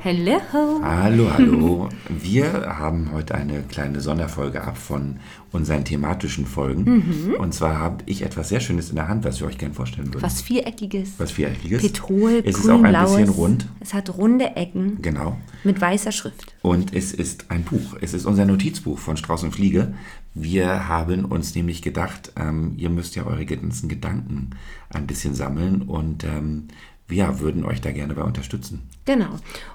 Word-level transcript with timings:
Hello. 0.00 0.40
Hallo, 0.82 1.30
hallo. 1.32 1.88
Wir 2.08 2.52
haben 2.78 3.10
heute 3.12 3.34
eine 3.34 3.62
kleine 3.62 4.00
Sonderfolge 4.00 4.62
ab 4.62 4.78
von 4.78 5.18
unseren 5.50 5.84
thematischen 5.84 6.46
Folgen. 6.46 6.84
Mhm. 7.28 7.34
Und 7.34 7.52
zwar 7.52 7.78
habe 7.78 8.04
ich 8.06 8.22
etwas 8.22 8.48
sehr 8.50 8.60
Schönes 8.60 8.90
in 8.90 8.96
der 8.96 9.08
Hand, 9.08 9.24
was 9.24 9.40
wir 9.40 9.48
euch 9.48 9.58
gerne 9.58 9.74
vorstellen 9.74 10.08
würden. 10.14 10.22
Was 10.22 10.40
Viereckiges. 10.40 11.14
Was 11.18 11.32
Viereckiges. 11.32 11.82
Petrol, 11.82 12.42
Es 12.44 12.58
ist 12.58 12.70
auch 12.70 12.82
ein 12.82 12.92
bisschen 12.92 13.28
rund. 13.28 13.66
Es 13.80 13.92
hat 13.92 14.16
runde 14.16 14.54
Ecken 14.56 15.02
Genau. 15.02 15.36
mit 15.64 15.80
weißer 15.80 16.12
Schrift. 16.12 16.54
Und 16.62 16.94
es 16.94 17.12
ist 17.12 17.50
ein 17.50 17.64
Buch. 17.64 17.96
Es 18.00 18.14
ist 18.14 18.24
unser 18.24 18.44
Notizbuch 18.44 18.98
von 18.98 19.16
Strauß 19.16 19.42
und 19.42 19.52
Fliege. 19.52 19.94
Wir 20.34 20.86
haben 20.86 21.24
uns 21.24 21.54
nämlich 21.56 21.82
gedacht, 21.82 22.32
ähm, 22.38 22.74
ihr 22.76 22.90
müsst 22.90 23.16
ja 23.16 23.26
eure 23.26 23.44
ganzen 23.44 23.88
Gedanken 23.88 24.50
ein 24.90 25.06
bisschen 25.08 25.34
sammeln 25.34 25.82
und 25.82 26.22
ähm, 26.22 26.68
wir 27.08 27.40
würden 27.40 27.64
euch 27.64 27.80
da 27.80 27.90
gerne 27.90 28.14
bei 28.14 28.22
unterstützen. 28.22 28.88
Genau. 29.06 29.30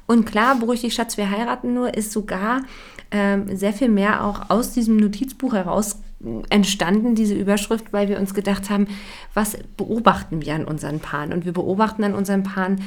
Und 0.05 0.25
klar, 0.25 0.59
dich, 0.83 0.93
Schatz, 0.93 1.17
wir 1.17 1.29
heiraten 1.29 1.73
nur, 1.73 1.95
ist 1.95 2.11
sogar 2.11 2.61
ähm, 3.11 3.55
sehr 3.55 3.73
viel 3.73 3.89
mehr 3.89 4.23
auch 4.23 4.49
aus 4.49 4.73
diesem 4.73 4.97
Notizbuch 4.97 5.53
heraus 5.53 5.97
entstanden, 6.49 7.15
diese 7.15 7.35
Überschrift, 7.35 7.91
weil 7.91 8.07
wir 8.07 8.17
uns 8.17 8.33
gedacht 8.33 8.69
haben, 8.69 8.87
was 9.33 9.57
beobachten 9.75 10.41
wir 10.41 10.55
an 10.55 10.65
unseren 10.65 10.99
Paaren? 10.99 11.33
Und 11.33 11.45
wir 11.45 11.51
beobachten 11.51 12.03
an 12.03 12.13
unseren 12.13 12.43
Paaren 12.43 12.81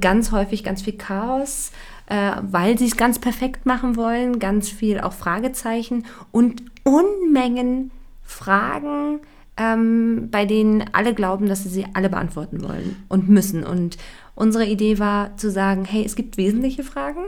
ganz 0.00 0.30
häufig 0.30 0.62
ganz 0.62 0.82
viel 0.82 0.96
Chaos, 0.96 1.72
äh, 2.06 2.32
weil 2.42 2.78
sie 2.78 2.86
es 2.86 2.96
ganz 2.96 3.18
perfekt 3.18 3.66
machen 3.66 3.96
wollen, 3.96 4.38
ganz 4.38 4.68
viel 4.68 5.00
auch 5.00 5.12
Fragezeichen 5.12 6.04
und 6.30 6.62
Unmengen 6.84 7.90
Fragen, 8.22 9.20
ähm, 9.56 10.28
bei 10.30 10.44
denen 10.44 10.84
alle 10.92 11.14
glauben, 11.14 11.48
dass 11.48 11.62
sie 11.62 11.68
sie 11.68 11.86
alle 11.94 12.08
beantworten 12.08 12.62
wollen 12.62 12.96
und 13.08 13.28
müssen. 13.28 13.64
Und 13.64 13.96
unsere 14.34 14.66
Idee 14.66 14.98
war 14.98 15.36
zu 15.36 15.50
sagen, 15.50 15.84
hey, 15.84 16.04
es 16.04 16.14
gibt 16.14 16.36
wesentliche 16.36 16.84
Fragen 16.84 17.24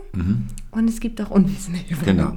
und 0.71 0.89
es 0.89 1.01
gibt 1.01 1.21
auch 1.21 1.31
unwesentliche 1.31 1.97
Fragen. 1.97 2.17
Genau. 2.19 2.33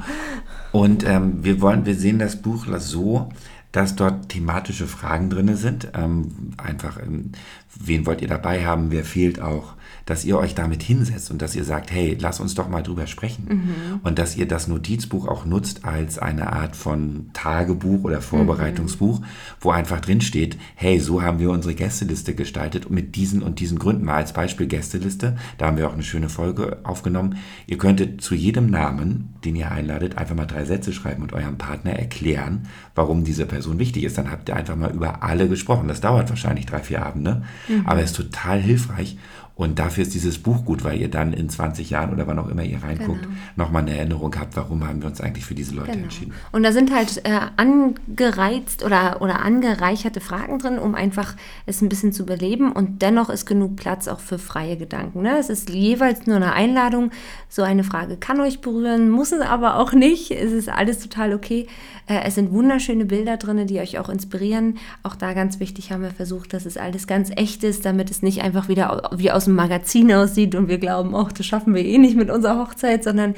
Und 0.71 1.05
ähm, 1.05 1.43
wir 1.43 1.59
wollen, 1.61 1.85
wir 1.85 1.95
sehen 1.95 2.19
das 2.19 2.41
Buch 2.41 2.65
so, 2.77 3.29
dass 3.71 3.95
dort 3.95 4.29
thematische 4.29 4.87
Fragen 4.87 5.29
drin 5.29 5.55
sind. 5.55 5.89
Ähm, 5.93 6.53
einfach, 6.57 6.99
ähm, 7.01 7.31
wen 7.79 8.05
wollt 8.05 8.21
ihr 8.21 8.27
dabei 8.27 8.65
haben, 8.65 8.91
wer 8.91 9.05
fehlt 9.05 9.41
auch, 9.41 9.75
dass 10.05 10.25
ihr 10.25 10.37
euch 10.37 10.55
damit 10.55 10.83
hinsetzt 10.83 11.31
und 11.31 11.41
dass 11.41 11.55
ihr 11.55 11.63
sagt, 11.63 11.91
hey, 11.91 12.17
lass 12.19 12.39
uns 12.39 12.55
doch 12.55 12.67
mal 12.67 12.83
drüber 12.83 13.07
sprechen. 13.07 13.99
Und 14.03 14.19
dass 14.19 14.35
ihr 14.35 14.47
das 14.47 14.67
Notizbuch 14.67 15.27
auch 15.27 15.45
nutzt 15.45 15.85
als 15.85 16.19
eine 16.19 16.51
Art 16.51 16.75
von 16.75 17.29
Tagebuch 17.33 18.03
oder 18.03 18.21
Vorbereitungsbuch, 18.21 19.21
wo 19.59 19.71
einfach 19.71 20.01
drin 20.01 20.21
steht, 20.21 20.57
hey, 20.75 20.99
so 20.99 21.21
haben 21.21 21.39
wir 21.39 21.51
unsere 21.51 21.75
Gästeliste 21.75 22.35
gestaltet 22.35 22.87
und 22.87 22.95
mit 22.95 23.15
diesen 23.15 23.41
und 23.41 23.59
diesen 23.59 23.79
Gründen 23.79 24.05
mal 24.05 24.15
als 24.15 24.33
Beispiel 24.33 24.67
Gästeliste. 24.67 25.37
Da 25.57 25.67
haben 25.67 25.77
wir 25.77 25.87
auch 25.87 25.93
eine 25.93 26.03
schöne 26.03 26.29
Folge 26.29 26.79
aufgenommen. 26.83 27.37
Ihr 27.67 27.77
könntet 27.77 28.21
zu 28.21 28.35
jedem 28.35 28.69
Namen, 28.69 29.35
den 29.45 29.55
ihr 29.55 29.71
einladet, 29.71 30.17
einfach 30.17 30.35
mal 30.35 30.45
drei 30.45 30.65
Sätze 30.65 30.93
schreiben 30.93 31.21
und 31.21 31.33
eurem 31.33 31.57
Partner 31.57 31.93
erklären, 31.93 32.67
warum 32.95 33.23
diese 33.23 33.45
Person 33.45 33.60
wichtig 33.79 34.03
ist. 34.03 34.17
Dann 34.17 34.31
habt 34.31 34.49
ihr 34.49 34.55
einfach 34.55 34.75
mal 34.75 34.91
über 34.91 35.23
alle 35.23 35.47
gesprochen. 35.47 35.87
Das 35.87 36.01
dauert 36.01 36.29
wahrscheinlich 36.29 36.65
drei, 36.65 36.79
vier 36.79 37.05
Abende, 37.05 37.43
aber 37.85 38.01
ist 38.01 38.15
total 38.15 38.59
hilfreich. 38.59 39.17
Und 39.55 39.77
dafür 39.79 40.03
ist 40.03 40.13
dieses 40.13 40.39
Buch 40.39 40.65
gut, 40.65 40.83
weil 40.83 40.99
ihr 40.99 41.09
dann 41.09 41.33
in 41.33 41.49
20 41.49 41.89
Jahren 41.91 42.11
oder 42.13 42.25
wann 42.25 42.39
auch 42.39 42.47
immer 42.49 42.63
ihr 42.63 42.81
reinguckt, 42.83 43.21
Genau. 43.23 43.33
nochmal 43.55 43.83
eine 43.83 43.95
Erinnerung 43.95 44.33
habt, 44.39 44.55
warum 44.55 44.87
haben 44.87 45.01
wir 45.01 45.09
uns 45.09 45.21
eigentlich 45.21 45.45
für 45.45 45.53
diese 45.53 45.75
Leute 45.75 45.91
Genau. 45.91 46.03
entschieden. 46.03 46.33
Und 46.51 46.63
da 46.63 46.71
sind 46.71 46.91
halt 46.93 47.21
äh, 47.25 47.39
angereizt 47.57 48.83
oder, 48.83 49.21
oder 49.21 49.41
angereicherte 49.43 50.19
Fragen 50.19 50.59
drin, 50.59 50.79
um 50.79 50.95
einfach 50.95 51.35
es 51.65 51.81
ein 51.81 51.89
bisschen 51.89 52.11
zu 52.13 52.25
beleben. 52.25 52.71
Und 52.71 53.01
dennoch 53.01 53.29
ist 53.29 53.45
genug 53.45 53.75
Platz 53.75 54.07
auch 54.07 54.19
für 54.19 54.39
freie 54.39 54.77
Gedanken. 54.77 55.21
Ne? 55.21 55.37
Es 55.37 55.49
ist 55.49 55.69
jeweils 55.69 56.25
nur 56.27 56.37
eine 56.37 56.53
Einladung. 56.53 57.11
So 57.49 57.63
eine 57.63 57.83
Frage 57.83 58.17
kann 58.17 58.39
euch 58.39 58.61
berühren, 58.61 59.09
muss 59.09 59.31
es 59.31 59.41
aber 59.41 59.77
auch 59.77 59.93
nicht. 59.93 60.31
Es 60.31 60.51
ist 60.51 60.69
alles 60.69 60.99
total 60.99 61.33
okay. 61.33 61.67
Äh, 62.07 62.21
es 62.25 62.35
sind 62.35 62.51
wunderschöne 62.51 63.05
Bilder 63.05 63.37
drin, 63.37 63.67
die 63.67 63.79
euch 63.79 63.99
auch 63.99 64.09
inspirieren. 64.09 64.77
Auch 65.03 65.15
da 65.15 65.33
ganz 65.33 65.59
wichtig 65.59 65.91
haben 65.91 66.01
wir 66.03 66.11
versucht, 66.11 66.53
dass 66.53 66.65
es 66.65 66.77
alles 66.77 67.05
ganz 67.07 67.29
echt 67.35 67.63
ist, 67.63 67.85
damit 67.85 68.09
es 68.09 68.21
nicht 68.21 68.41
einfach 68.41 68.67
wieder 68.69 69.11
wie 69.15 69.31
aus 69.31 69.40
dem 69.45 69.55
Magazin 69.55 70.11
aussieht 70.13 70.55
und 70.55 70.67
wir 70.67 70.77
glauben, 70.77 71.13
oh, 71.13 71.27
das 71.35 71.45
schaffen 71.45 71.73
wir 71.73 71.83
eh 71.85 71.97
nicht 71.97 72.15
mit 72.17 72.29
unserer 72.29 72.59
Hochzeit, 72.59 73.03
sondern 73.03 73.35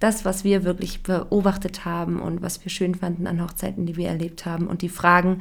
das, 0.00 0.24
was 0.24 0.44
wir 0.44 0.64
wirklich 0.64 1.02
beobachtet 1.02 1.84
haben 1.84 2.20
und 2.20 2.42
was 2.42 2.64
wir 2.64 2.70
schön 2.70 2.94
fanden 2.94 3.26
an 3.26 3.42
Hochzeiten, 3.42 3.86
die 3.86 3.96
wir 3.96 4.08
erlebt 4.08 4.44
haben 4.46 4.66
und 4.66 4.82
die 4.82 4.88
Fragen, 4.88 5.40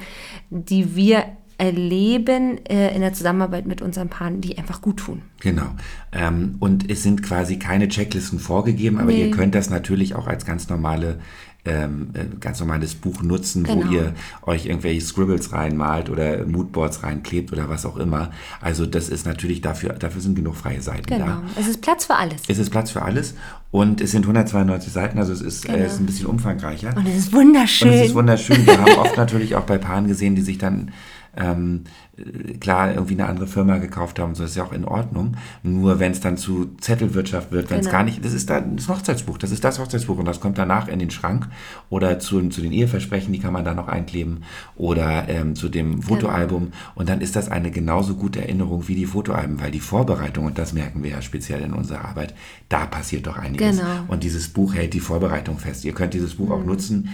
die 0.50 0.96
wir 0.96 1.26
erleben 1.58 2.66
äh, 2.66 2.94
in 2.96 3.02
der 3.02 3.14
Zusammenarbeit 3.14 3.66
mit 3.68 3.82
unseren 3.82 4.10
Paaren, 4.10 4.42
die 4.42 4.58
einfach 4.58 4.82
gut 4.82 4.98
tun. 4.98 5.22
Genau. 5.40 5.68
Ähm, 6.12 6.56
und 6.60 6.90
es 6.90 7.04
sind 7.04 7.22
quasi 7.24 7.58
keine 7.58 7.88
Checklisten 7.88 8.40
vorgegeben, 8.40 8.98
aber 9.00 9.12
Nee. 9.12 9.26
ihr 9.26 9.32
könnt 9.32 9.54
das 9.56 9.70
natürlich 9.70 10.16
auch 10.16 10.28
als 10.28 10.46
ganz 10.46 10.68
normale 10.70 11.20
ähm, 11.66 12.10
äh, 12.14 12.26
ganz 12.40 12.60
normales 12.60 12.94
Buch 12.96 13.22
nutzen, 13.22 13.64
Genau. 13.64 13.88
wo 13.88 13.92
ihr 13.94 14.14
euch 14.42 14.66
irgendwelche 14.66 15.00
Scribbles 15.02 15.54
reinmalt 15.54 16.10
oder 16.10 16.46
Moodboards 16.46 17.04
reinklebt 17.04 17.54
oder 17.54 17.70
was 17.70 17.86
auch 17.86 17.96
immer. 17.98 18.32
Also 18.60 18.86
das 18.86 19.08
ist 19.10 19.26
natürlich 19.26 19.62
dafür, 19.62 19.94
dafür 19.94 20.22
sind 20.22 20.36
genug 20.36 20.56
freie 20.58 20.82
Seiten 20.82 21.06
Genau. 21.06 21.26
da. 21.26 21.44
Es 21.58 21.68
ist 21.68 21.82
Platz 21.82 22.06
für 22.06 22.16
alles. 22.16 22.42
Es 22.48 22.58
ist 22.58 22.70
Platz 22.70 22.92
für 22.92 23.02
alles 23.02 23.36
und 23.72 24.02
es 24.02 24.12
sind 24.12 24.26
192 24.26 24.92
Seiten, 24.92 25.18
also 25.20 25.32
es 25.32 25.42
ist, 25.42 25.66
äh, 25.66 25.74
Genau. 25.74 25.86
es 25.86 25.94
ist 25.94 26.00
ein 26.02 26.06
bisschen 26.06 26.26
umfangreicher. 26.28 26.96
Und 26.98 27.08
es 27.08 27.16
ist 27.18 27.34
wunderschön. 27.34 27.88
Und 27.90 27.94
es 27.96 28.08
ist 28.08 28.14
wunderschön. 28.16 28.66
Wir 28.66 28.78
haben 28.82 28.98
oft 29.00 29.16
natürlich 29.16 29.56
auch 29.56 29.64
bei 29.64 29.78
Paaren 29.78 30.08
gesehen, 30.08 30.36
die 30.36 30.42
sich 30.42 30.58
dann 30.58 30.92
ähm, 31.36 31.84
äh, 32.18 32.54
klar 32.58 32.94
irgendwie 32.94 33.14
eine 33.14 33.28
andere 33.28 33.48
Firma 33.48 33.78
gekauft 33.78 34.20
haben, 34.20 34.36
so 34.36 34.44
ist 34.44 34.56
ja 34.56 34.64
auch 34.64 34.72
in 34.74 34.86
Ordnung. 34.86 35.36
Nur 35.64 36.00
wenn 36.00 36.12
es 36.12 36.20
dann 36.20 36.38
zu 36.38 36.76
Zettelwirtschaft 36.80 37.52
wird, 37.52 37.70
wenn 37.70 37.80
es 37.80 37.86
Genau. 37.86 37.98
gar 37.98 38.04
nicht, 38.04 38.24
das 38.24 38.34
ist 38.34 38.50
dann 38.50 38.76
das 38.76 38.88
Hochzeitsbuch, 38.88 39.38
das 39.38 39.52
ist 39.52 39.64
das 39.64 39.80
Hochzeitsbuch 39.80 40.18
und 40.18 40.26
das 40.26 40.40
kommt 40.40 40.58
danach 40.58 40.88
in 40.88 41.00
den 41.00 41.12
Schrank 41.12 41.48
oder 41.90 42.20
zu, 42.20 42.50
zu 42.50 42.62
den 42.62 42.72
Eheversprechen, 42.72 43.34
die 43.34 43.40
kann 43.40 43.54
man 43.54 43.66
da 43.66 43.74
noch 43.74 43.88
einkleben 43.88 44.44
oder 44.76 45.28
ähm, 45.28 45.56
zu 45.56 45.70
dem 45.70 46.02
Fotoalbum 46.02 46.72
und 46.96 47.10
dann 47.10 47.22
ist 47.22 47.36
das 47.36 47.50
eine 47.50 47.72
genauso 47.72 48.16
gute 48.16 48.42
Erinnerung 48.42 48.88
wie 48.88 48.96
die 48.96 49.06
Fotoalben, 49.06 49.60
weil 49.62 49.72
die 49.72 49.80
Vorbereitung, 49.80 50.46
und 50.46 50.58
das 50.58 50.74
merken 50.74 51.04
wir 51.04 51.12
ja 51.12 51.22
speziell 51.22 51.62
in 51.62 51.74
unserer 51.74 52.06
Arbeit, 52.06 52.34
da 52.70 52.86
passiert 52.86 53.28
doch 53.28 53.38
einiges. 53.38 53.78
Genau. 53.78 53.90
Und 54.08 54.24
dieses 54.24 54.50
Buch 54.50 54.74
hält 54.76 54.94
die 54.94 55.00
Vorbereitung 55.00 55.58
fest. 55.58 55.86
Ihr 55.86 55.94
könnt 55.94 56.14
dieses 56.14 56.36
Buch 56.36 56.52
auch 56.52 56.64
nutzen, 56.64 57.10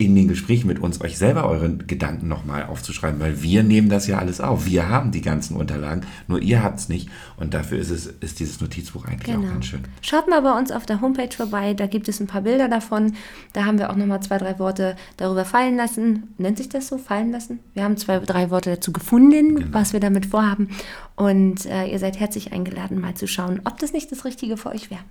in 0.00 0.14
den 0.14 0.28
Gesprächen 0.28 0.66
mit 0.66 0.78
uns 0.78 1.02
euch 1.02 1.18
selber 1.18 1.46
eure 1.46 1.76
Gedanken 1.76 2.26
nochmal 2.26 2.64
aufzuschreiben, 2.64 3.20
weil 3.20 3.42
wir 3.42 3.62
nehmen 3.62 3.90
das 3.90 4.06
ja 4.06 4.16
alles 4.18 4.40
auf. 4.40 4.64
Wir 4.64 4.88
haben 4.88 5.10
die 5.12 5.20
ganzen 5.20 5.56
Unterlagen, 5.56 6.06
nur 6.26 6.40
ihr 6.40 6.62
habt 6.62 6.78
es 6.80 6.88
nicht. 6.88 7.10
Und 7.36 7.52
dafür 7.52 7.78
ist, 7.78 7.90
es, 7.90 8.06
ist 8.06 8.40
dieses 8.40 8.62
Notizbuch 8.62 9.04
eigentlich 9.04 9.36
auch 9.36 9.42
ganz 9.42 9.66
schön. 9.66 9.82
Schaut 10.00 10.26
mal 10.26 10.40
bei 10.40 10.58
uns 10.58 10.72
auf 10.72 10.86
der 10.86 11.02
Homepage 11.02 11.28
vorbei, 11.36 11.74
da 11.74 11.86
gibt 11.86 12.08
es 12.08 12.18
ein 12.18 12.26
paar 12.26 12.40
Bilder 12.40 12.68
davon. 12.68 13.12
Da 13.52 13.66
haben 13.66 13.78
wir 13.78 13.90
auch 13.90 13.96
nochmal 13.96 14.22
zwei, 14.22 14.38
drei 14.38 14.58
Worte 14.58 14.96
darüber 15.18 15.44
fallen 15.44 15.76
lassen. 15.76 16.32
Nennt 16.38 16.56
sich 16.56 16.70
das 16.70 16.88
so, 16.88 16.96
fallen 16.96 17.30
lassen? 17.30 17.58
Wir 17.74 17.84
haben 17.84 17.98
zwei, 17.98 18.20
drei 18.20 18.48
Worte 18.48 18.70
dazu 18.70 18.92
gefunden, 18.92 19.56
Genau. 19.56 19.68
was 19.72 19.92
wir 19.92 20.00
damit 20.00 20.24
vorhaben. 20.24 20.68
Und 21.14 21.66
äh, 21.66 21.84
ihr 21.92 21.98
seid 21.98 22.18
herzlich 22.18 22.54
eingeladen, 22.54 22.98
mal 22.98 23.14
zu 23.14 23.28
schauen, 23.28 23.60
ob 23.66 23.78
das 23.78 23.92
nicht 23.92 24.10
das 24.10 24.24
Richtige 24.24 24.56
für 24.56 24.70
euch 24.70 24.90
wäre. 24.90 25.02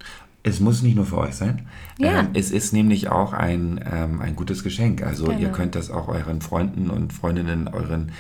Es 0.42 0.62
muss 0.62 0.81
nicht 0.81 0.96
nur 0.96 1.06
für 1.06 1.18
euch 1.18 1.36
sein. 1.36 1.68
Ja. 1.98 2.22
Ähm, 2.22 2.30
es 2.34 2.50
ist 2.52 2.72
nämlich 2.72 3.10
auch 3.10 3.34
ein, 3.34 3.84
ähm, 3.92 4.22
ein 4.22 4.38
gutes 4.38 4.64
Geschenk. 4.64 4.79
Also 5.04 5.31
ihr 5.31 5.38
Genau. 5.38 5.52
könnt 5.52 5.76
das 5.76 5.92
auch 5.92 6.08
euren 6.08 6.42
Freunden 6.42 6.90
und 6.90 7.12
Freundinnen, 7.14 7.68
euren, 7.68 8.12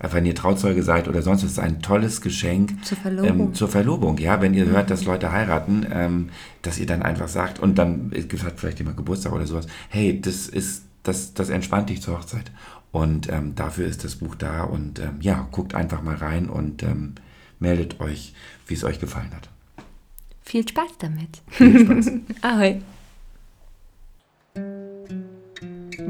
äh, 0.00 0.08
wenn 0.10 0.26
ihr 0.26 0.34
Trauzeuge 0.34 0.82
seid 0.82 1.08
oder 1.08 1.22
sonst, 1.22 1.42
was, 1.42 1.50
es 1.52 1.58
ist 1.58 1.58
ein 1.58 1.80
tolles 1.82 2.20
Geschenk 2.20 2.84
Zur 2.84 2.98
Verlobung. 2.98 3.40
Ähm, 3.40 3.54
zur 3.54 3.68
Verlobung. 3.68 4.18
Ja, 4.18 4.40
wenn 4.40 4.54
ihr 4.54 4.66
hört, 4.66 4.90
dass 4.90 5.04
Leute 5.04 5.30
heiraten, 5.32 5.86
ähm, 5.92 6.28
dass 6.62 6.78
ihr 6.78 6.86
dann 6.86 7.02
einfach 7.02 7.28
sagt 7.28 7.58
und 7.60 7.78
dann 7.78 8.10
hat 8.44 8.58
vielleicht 8.58 8.78
jemand 8.78 8.96
Geburtstag 8.96 9.32
oder 9.32 9.46
sowas. 9.46 9.66
Hey, 9.88 10.20
das 10.20 10.48
ist 10.48 10.84
das, 11.04 11.34
das 11.34 11.48
entspannt 11.48 11.88
dich 11.90 12.02
zur 12.02 12.18
Hochzeit. 12.18 12.50
Und 12.90 13.30
ähm, 13.30 13.54
dafür 13.54 13.86
ist 13.86 14.04
das 14.04 14.16
Buch 14.16 14.34
da 14.34 14.62
und 14.64 14.98
ähm, 14.98 15.16
ja, 15.20 15.46
guckt 15.50 15.74
einfach 15.74 16.02
mal 16.02 16.16
rein 16.16 16.48
und 16.48 16.82
ähm, 16.82 17.14
meldet 17.60 18.00
euch, 18.00 18.34
wie 18.66 18.74
es 18.74 18.84
euch 18.84 18.98
gefallen 18.98 19.30
hat. 19.34 19.48
Viel 20.42 20.66
Spaß 20.66 20.92
damit. 20.98 21.42
Viel 21.48 21.80
Spaß. 21.84 22.10
Ahoi. 22.42 22.80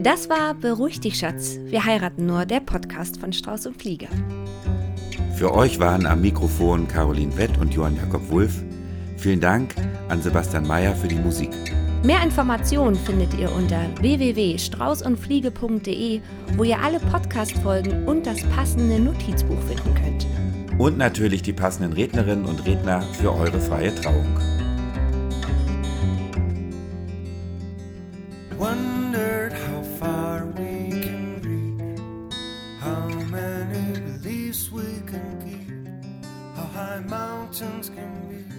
Das 0.03 0.29
war 0.31 0.55
Beruhig 0.55 1.01
dich, 1.01 1.19
Schatz. 1.19 1.59
Wir 1.65 1.85
heiraten 1.85 2.25
nur, 2.25 2.47
der 2.47 2.61
Podcast 2.61 3.19
von 3.19 3.33
Strauß 3.33 3.67
und 3.67 3.83
Flieger. 3.83 4.07
Für 5.37 5.53
euch 5.53 5.81
waren 5.81 6.07
am 6.07 6.21
Mikrofon 6.21 6.87
Caroline 6.87 7.37
Wett 7.37 7.59
und 7.59 7.75
Johann 7.75 7.97
Jakob 7.97 8.31
Wulff. 8.31 8.63
Vielen 9.17 9.41
Dank 9.41 9.75
an 10.09 10.23
Sebastian 10.23 10.69
Mayer 10.69 10.95
für 10.95 11.09
die 11.09 11.17
Musik. 11.17 11.51
Mehr 12.05 12.23
Informationen 12.23 12.95
findet 12.95 13.35
ihr 13.35 13.51
unter 13.51 13.81
www.straußundfliege.de, 14.01 16.21
wo 16.57 16.63
ihr 16.63 16.79
alle 16.79 17.01
Podcast-Folgen 17.01 18.07
und 18.07 18.25
das 18.25 18.41
passende 18.55 19.01
Notizbuch 19.01 19.61
finden 19.63 19.97
könnt. 19.97 20.29
Und 20.79 20.97
natürlich 20.97 21.43
die 21.43 21.53
passenden 21.53 21.93
Rednerinnen 21.93 22.45
und 22.45 22.65
Redner 22.67 23.03
für 23.03 23.35
eure 23.35 23.59
freie 23.59 23.93
Trauung. 23.97 24.39
Wondered 28.59 29.08
mountains 37.49 37.89
can 37.89 38.29
be. 38.29 38.58